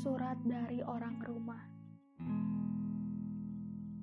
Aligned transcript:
dari 0.00 0.80
orang 0.80 1.20
rumah. 1.20 1.60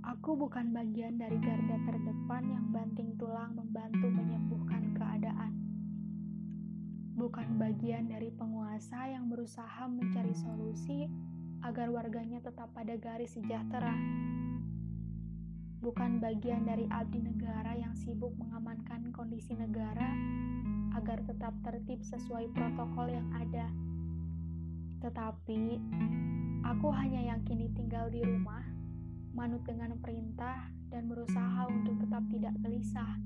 Aku 0.06 0.38
bukan 0.38 0.70
bagian 0.70 1.18
dari 1.18 1.42
garda 1.42 1.74
terdepan 1.90 2.46
yang 2.54 2.70
banting 2.70 3.18
tulang 3.18 3.58
membantu 3.58 4.06
menyembuhkan 4.06 4.94
keadaan. 4.94 5.58
Bukan 7.18 7.58
bagian 7.58 8.14
dari 8.14 8.30
penguasa 8.30 9.10
yang 9.10 9.26
berusaha 9.26 9.90
mencari 9.90 10.38
solusi 10.38 11.10
agar 11.66 11.90
warganya 11.90 12.46
tetap 12.46 12.70
pada 12.78 12.94
garis 12.94 13.34
sejahtera. 13.34 13.98
Bukan 15.82 16.22
bagian 16.22 16.62
dari 16.62 16.86
abdi 16.94 17.26
negara 17.26 17.74
yang 17.74 17.98
sibuk 17.98 18.38
mengamankan 18.38 19.10
kondisi 19.18 19.58
negara 19.58 20.14
agar 20.94 21.26
tetap 21.26 21.58
tertib 21.66 22.06
sesuai 22.06 22.54
protokol 22.54 23.10
yang 23.10 23.26
ada. 23.34 23.66
Tetapi, 24.98 25.62
aku 26.66 26.88
hanya 26.94 27.22
yang 27.34 27.42
kini 27.46 27.70
tinggal 27.78 28.10
di 28.10 28.26
rumah, 28.26 28.66
manut 29.38 29.62
dengan 29.64 29.94
perintah, 30.02 30.74
dan 30.90 31.06
berusaha 31.06 31.68
untuk 31.70 32.00
tetap 32.02 32.24
tidak 32.32 32.56
gelisah, 32.64 33.20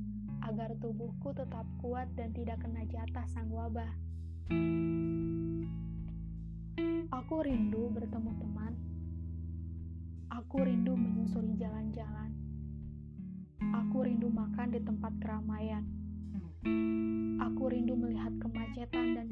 agar 0.44 0.74
tubuhku 0.82 1.32
tetap 1.32 1.64
kuat 1.80 2.10
dan 2.18 2.34
tidak 2.34 2.60
kena 2.60 2.84
jatah 2.90 3.26
sang 3.30 3.48
wabah. 3.54 3.92
Aku 7.12 7.36
rindu 7.48 7.88
bertemu 7.94 8.32
teman. 8.36 8.74
Aku 10.32 10.64
rindu 10.68 10.96
menyusuri 10.96 11.56
jalan-jalan. 11.56 12.36
Aku 13.72 14.04
rindu 14.04 14.28
makan 14.28 14.76
di 14.76 14.84
tempat 14.84 15.14
keramaian. 15.24 15.86
Aku 17.40 17.72
rindu 17.72 17.96
melihat 17.96 18.36
kemacetan 18.42 19.16
dan 19.16 19.28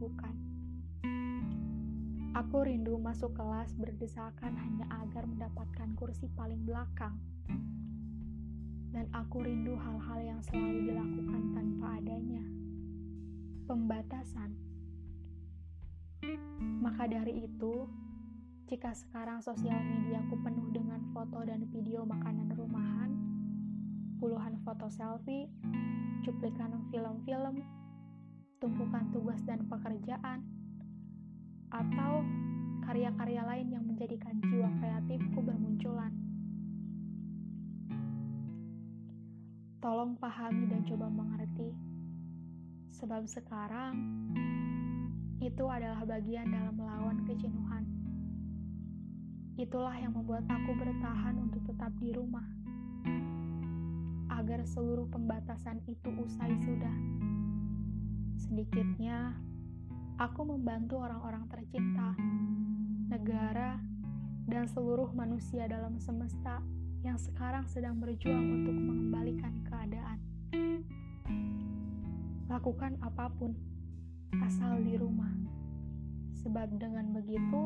kesibukan. 0.00 0.32
Aku 2.32 2.64
rindu 2.64 2.96
masuk 2.96 3.36
kelas 3.36 3.76
berdesakan 3.76 4.56
hanya 4.56 4.88
agar 5.04 5.28
mendapatkan 5.28 5.92
kursi 5.92 6.24
paling 6.32 6.64
belakang. 6.64 7.20
Dan 8.96 9.12
aku 9.12 9.44
rindu 9.44 9.76
hal-hal 9.76 10.20
yang 10.24 10.40
selalu 10.40 10.88
dilakukan 10.88 11.42
tanpa 11.52 12.00
adanya. 12.00 12.44
Pembatasan. 13.68 14.56
Maka 16.80 17.04
dari 17.04 17.44
itu, 17.44 17.84
jika 18.72 18.96
sekarang 18.96 19.44
sosial 19.44 19.84
mediaku 19.84 20.40
penuh 20.40 20.72
dengan 20.72 21.04
foto 21.12 21.44
dan 21.44 21.68
video 21.68 22.08
makanan 22.08 22.56
rumahan, 22.56 23.12
puluhan 24.16 24.56
foto 24.64 24.88
selfie, 24.88 25.52
cuplikan 26.24 26.88
film-film, 26.88 27.60
tumpukan 28.60 29.08
tugas 29.08 29.40
dan 29.48 29.64
pekerjaan, 29.64 30.44
atau 31.72 32.20
karya-karya 32.84 33.40
lain 33.40 33.72
yang 33.72 33.84
menjadikan 33.88 34.36
jiwa 34.44 34.68
kreatifku 34.76 35.40
bermunculan. 35.40 36.12
Tolong 39.80 40.12
pahami 40.20 40.68
dan 40.68 40.84
coba 40.84 41.08
mengerti, 41.08 41.72
sebab 42.92 43.24
sekarang 43.24 43.96
itu 45.40 45.64
adalah 45.64 46.04
bagian 46.04 46.52
dalam 46.52 46.76
melawan 46.76 47.24
kejenuhan. 47.24 47.88
Itulah 49.56 49.96
yang 49.96 50.12
membuat 50.12 50.44
aku 50.52 50.76
bertahan 50.76 51.40
untuk 51.40 51.64
tetap 51.64 51.96
di 51.96 52.12
rumah, 52.12 52.44
agar 54.36 54.68
seluruh 54.68 55.08
pembatasan 55.08 55.80
itu 55.88 56.12
usai 56.12 56.52
sudah. 56.60 56.96
Sedikitnya, 58.40 59.36
aku 60.16 60.48
membantu 60.48 60.96
orang-orang 60.96 61.44
tercinta, 61.52 62.16
negara, 63.12 63.76
dan 64.48 64.64
seluruh 64.64 65.12
manusia 65.12 65.68
dalam 65.68 66.00
semesta 66.00 66.64
yang 67.04 67.20
sekarang 67.20 67.68
sedang 67.68 68.00
berjuang 68.00 68.64
untuk 68.64 68.72
mengembalikan 68.72 69.52
keadaan. 69.68 70.18
Lakukan 72.48 72.96
apa 73.04 73.28
pun, 73.36 73.52
asal 74.40 74.80
di 74.88 74.96
rumah. 74.96 75.30
Sebab 76.40 76.80
dengan 76.80 77.12
begitu, 77.12 77.62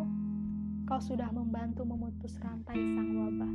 kau 0.90 1.00
sudah 1.00 1.30
membantu 1.30 1.86
memutus 1.86 2.34
rantai 2.42 2.76
sang 2.76 3.10
wabah. 3.14 3.54